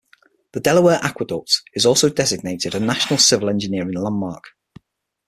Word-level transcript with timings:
The 0.53 0.59
Delaware 0.59 0.99
Aqueduct 1.03 1.61
is 1.75 1.85
also 1.85 2.09
designated 2.09 2.73
a 2.73 2.79
National 2.79 3.19
Civil 3.19 3.49
Engineering 3.51 3.93
Landmark. 3.93 4.45